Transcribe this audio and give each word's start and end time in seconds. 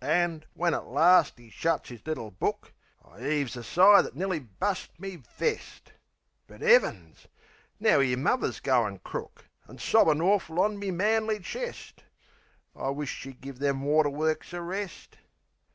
An', 0.00 0.46
when 0.54 0.72
at 0.72 0.86
last 0.86 1.38
'e 1.38 1.50
shuts 1.50 1.90
'is 1.90 2.06
little 2.06 2.30
book, 2.30 2.72
I 3.04 3.22
'eaves 3.28 3.58
a 3.58 3.62
sigh 3.62 4.00
that 4.00 4.16
nearly 4.16 4.38
bust 4.38 4.98
me 4.98 5.16
vest. 5.16 5.92
But 6.46 6.62
'Eavens! 6.62 7.26
Now 7.78 8.00
'ere's 8.00 8.16
muvver 8.16 8.58
goin' 8.62 9.00
crook! 9.00 9.44
An' 9.68 9.76
sobbin' 9.76 10.22
awful 10.22 10.60
on 10.60 10.78
me 10.78 10.90
manly 10.92 11.40
chest! 11.40 12.04
(I 12.74 12.88
wish 12.88 13.10
she'd 13.14 13.42
give 13.42 13.58
them 13.58 13.82
water 13.82 14.08
works 14.08 14.54
a 14.54 14.62
rest.) 14.62 15.18